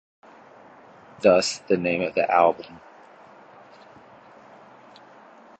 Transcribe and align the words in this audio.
Thus, 1.21 1.59
the 1.67 1.77
name 1.77 2.01
of 2.01 2.15
the 2.15 2.27
album. 2.27 2.81